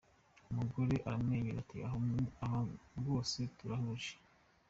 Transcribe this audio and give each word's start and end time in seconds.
Umugore 0.51 0.95
aramwenyura 1.07 1.57
ati 1.63 1.77
"Aho 1.87 1.95
rwose 2.99 3.37
turahuje. 3.57 4.13